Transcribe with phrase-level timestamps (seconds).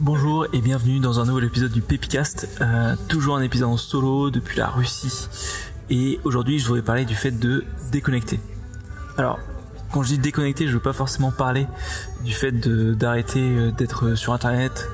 [0.00, 4.30] Bonjour et bienvenue dans un nouvel épisode du Pepicast, euh, toujours un épisode en solo
[4.30, 5.28] depuis la Russie.
[5.90, 8.38] Et aujourd'hui je voudrais parler du fait de déconnecter.
[9.16, 9.40] Alors,
[9.92, 11.66] quand je dis déconnecter, je veux pas forcément parler
[12.24, 14.88] du fait d'arrêter euh, d'être sur internet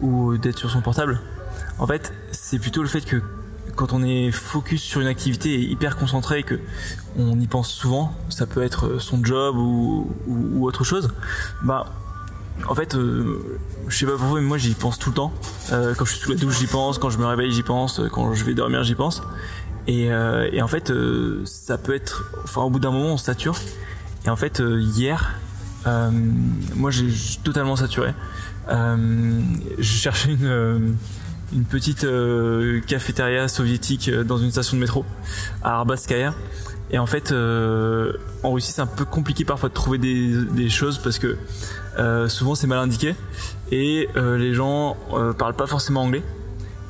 [0.00, 1.20] ou d'être sur son portable.
[1.78, 3.20] En fait, c'est plutôt le fait que
[3.76, 6.58] quand on est focus sur une activité et hyper concentré et que
[7.18, 11.10] on y pense souvent, ça peut être son job ou, ou, autre chose,
[11.62, 11.92] bah
[12.66, 15.32] en fait, euh, je sais pas pour vous, mais moi j'y pense tout le temps.
[15.72, 16.98] Euh, quand je suis sous la douche, j'y pense.
[16.98, 18.00] Quand je me réveille, j'y pense.
[18.12, 19.22] Quand je vais dormir, j'y pense.
[19.86, 20.92] Et, euh, en fait,
[21.44, 22.30] ça peut être.
[22.44, 23.58] Enfin, au bout d'un moment, on sature.
[24.26, 25.34] Et en fait, hier,
[25.86, 27.08] moi j'ai
[27.42, 28.12] totalement saturé.
[28.68, 29.42] je
[29.80, 30.36] cherchais
[31.52, 32.06] une petite
[32.86, 35.06] cafétéria soviétique dans une station de métro
[35.62, 36.34] à Arbatskaya.
[36.90, 41.18] Et en fait, en Russie, c'est un peu compliqué parfois de trouver des, choses parce
[41.18, 41.38] que
[42.28, 43.14] souvent c'est mal indiqué
[43.70, 44.96] et les gens
[45.38, 46.22] parlent pas forcément anglais.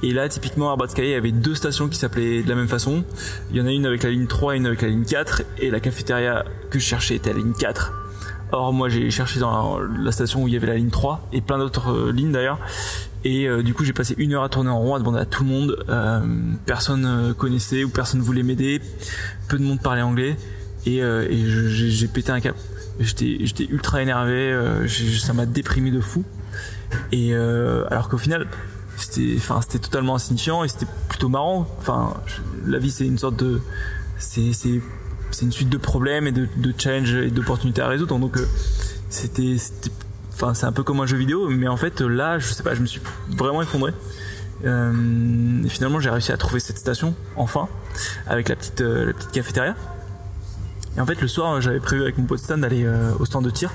[0.02, 2.68] Et là, typiquement, à Arbatskaya, il y avait deux stations qui s'appelaient de la même
[2.68, 3.02] façon.
[3.50, 5.42] Il y en a une avec la ligne 3 et une avec la ligne 4.
[5.58, 7.92] Et la cafétéria que je cherchais était la ligne 4.
[8.52, 11.40] Or, moi, j'ai cherché dans la, station où il y avait la ligne 3 et
[11.40, 12.58] plein d'autres lignes d'ailleurs.
[13.24, 15.26] Et euh, du coup, j'ai passé une heure à tourner en rond, à demander à
[15.26, 15.84] tout le monde.
[15.88, 16.20] Euh,
[16.64, 18.80] personne euh, connaissait ou personne voulait m'aider.
[19.48, 20.36] Peu de monde parlait anglais.
[20.86, 22.56] Et, et j'ai pété un cap.
[23.00, 24.56] J'étais ultra énervé.
[25.20, 26.24] ça m'a déprimé de fou.
[27.12, 28.46] Et alors qu'au final,
[28.96, 31.68] c'était enfin totalement insignifiant et c'était plutôt marrant.
[31.78, 32.14] Enfin,
[32.66, 33.60] la vie c'est une sorte de
[34.18, 34.40] c'est
[35.42, 38.18] une suite de problèmes et de, challenges et d'opportunités à résoudre.
[38.18, 38.38] Donc
[39.10, 39.56] c'était
[40.40, 42.72] Enfin, c'est un peu comme un jeu vidéo, mais en fait, là, je sais pas,
[42.72, 43.00] je me suis
[43.36, 43.92] vraiment effondré.
[44.64, 47.68] Euh, et finalement, j'ai réussi à trouver cette station, enfin,
[48.28, 49.74] avec la petite, euh, la petite cafétéria.
[50.98, 53.44] Et en fait, le soir, j'avais prévu avec mon pote Stan d'aller euh, au stand
[53.44, 53.72] de tir.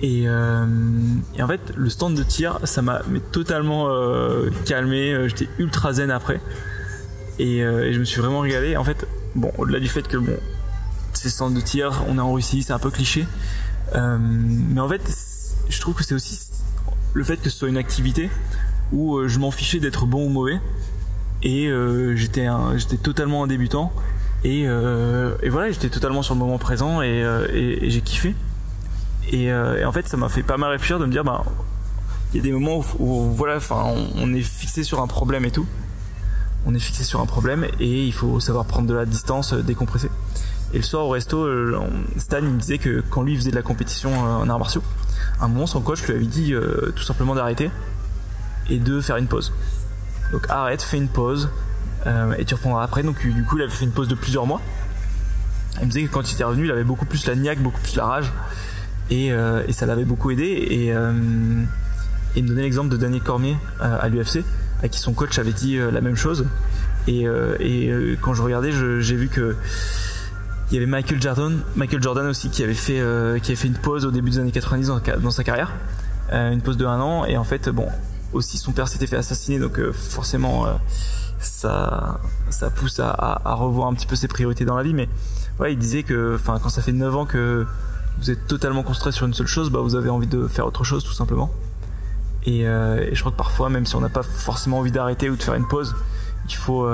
[0.00, 3.88] Et, et, en fait, le stand de tir, ça m'a totalement
[4.66, 5.28] calmé.
[5.28, 6.40] J'étais ultra zen après.
[7.38, 8.76] Et, je me suis vraiment régalé.
[8.76, 9.06] En fait,
[9.36, 10.36] bon, au-delà du fait que bon,
[11.12, 13.26] c'est stand de tir, on est en Russie, c'est un peu cliché.
[13.94, 15.02] mais en fait,
[15.68, 16.52] je trouve que c'est aussi
[17.14, 18.30] le fait que ce soit une activité
[18.92, 20.60] où euh, je m'en fichais d'être bon ou mauvais
[21.42, 22.46] et euh, j'étais
[23.02, 23.92] totalement un débutant
[24.44, 27.20] et, euh, et voilà j'étais totalement sur le moment présent et,
[27.52, 28.34] et, j'ai kiffé.
[29.30, 31.44] Et, en fait ça m'a fait pas mal réfléchir de me dire bah
[32.32, 33.58] il y a des moments où, voilà
[34.16, 35.66] on, est fixé sur un problème et tout.
[36.64, 40.10] On est fixé sur un problème et il faut savoir prendre de la distance décompresser.
[40.72, 41.46] Et le soir au resto
[42.16, 44.82] Stan il me disait que quand lui faisait de la compétition en arts martiaux
[45.40, 47.70] un moment son coach lui avait dit euh, tout simplement d'arrêter
[48.70, 49.52] et de faire une pause.
[50.30, 51.50] Donc arrête, fais une pause
[52.06, 53.02] euh, et tu reprendras après.
[53.02, 54.60] Donc du coup il avait fait une pause de plusieurs mois.
[55.80, 57.80] Il me disait que quand il était revenu il avait beaucoup plus la niaque, beaucoup
[57.80, 58.32] plus la rage.
[59.10, 60.44] Et, euh, ça l'avait beaucoup aidé.
[60.44, 60.94] Et,
[62.34, 64.42] il me donnait l'exemple de Daniel Cormier à l'UFC
[64.82, 66.46] à qui son coach avait dit la même chose.
[67.06, 67.26] Et,
[68.20, 69.56] quand je regardais j'ai vu que
[70.72, 74.10] il y avait Michael Jordan, Michael Jordan aussi qui avait fait euh, une pause au
[74.10, 74.90] début des années 90
[75.20, 75.70] dans, sa carrière,
[76.32, 77.26] euh, une pause de un an.
[77.26, 77.88] Et en fait bon
[78.32, 80.66] aussi son père s'était fait assassiner donc euh, forcément
[81.38, 82.20] ça
[82.50, 84.94] ça pousse à, revoir un petit peu ses priorités dans la vie.
[84.94, 85.08] Mais
[85.58, 87.66] ouais il disait que enfin quand ça fait 9 ans que
[88.18, 90.84] vous êtes totalement concentré sur une seule chose bah vous avez envie de faire autre
[90.84, 91.50] chose tout simplement.
[92.44, 95.36] Et, et je crois que parfois même si on n'a pas forcément envie d'arrêter ou
[95.36, 95.94] de faire une pause
[96.48, 96.88] il faut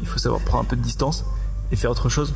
[0.00, 1.24] il faut savoir prendre un peu de distance
[1.72, 2.34] et faire autre chose.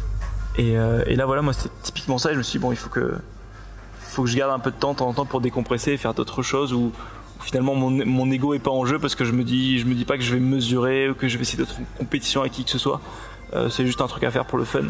[0.58, 2.30] Euh, et, là, voilà, moi, c'était typiquement ça.
[2.30, 3.14] Et je me suis dit, bon, il faut que,
[4.00, 5.96] faut que je garde un peu de temps, de temps en temps, pour décompresser et
[5.96, 6.72] faire d'autres choses
[7.48, 10.04] finalement mon, ego est pas en jeu parce que je me dis, je me dis
[10.04, 12.62] pas que je vais mesurer ou que je vais essayer d'être en compétition avec qui
[12.62, 13.00] que ce soit.
[13.54, 14.84] Euh, c'est juste un truc à faire pour le fun.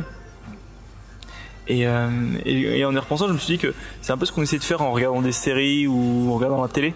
[1.71, 2.11] Euh,
[2.45, 4.59] et, en y repensant, je me suis dit que c'est un peu ce qu'on essaie
[4.59, 6.95] de faire en regardant des séries ou en regardant la télé.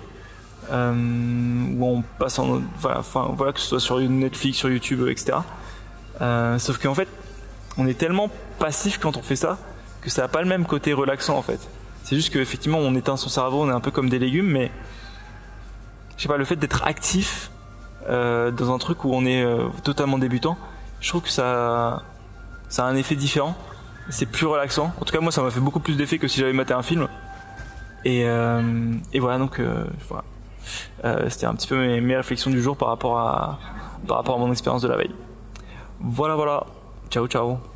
[0.72, 5.38] on passe en voilà, enfin voilà que ce soit sur Netflix, sur YouTube, etc.
[6.58, 7.08] sauf qu'en fait,
[7.78, 9.58] on est tellement passif quand on fait ça
[10.00, 11.60] que ça n'a pas le même côté relaxant en fait.
[12.02, 14.72] C'est juste qu'effectivement on éteint son cerveau, on est un peu comme des légumes, mais
[16.22, 17.50] je sais pas, le fait d'être actif
[18.08, 20.56] euh, dans un truc où on est euh, totalement débutant,
[21.00, 22.04] je trouve que ça,
[22.68, 23.56] ça a un effet différent.
[24.08, 24.92] C'est plus relaxant.
[25.00, 26.82] En tout cas moi ça m'a fait beaucoup plus d'effet que si j'avais maté un
[26.82, 27.08] film.
[28.04, 28.62] Et, euh,
[29.18, 29.60] voilà donc
[30.08, 31.28] voilà.
[31.28, 33.58] C'était un petit peu mes, mes, réflexions du jour par rapport à
[34.06, 35.14] par rapport à mon expérience de la veille.
[35.98, 36.66] Voilà voilà.
[37.10, 37.71] Ciao ciao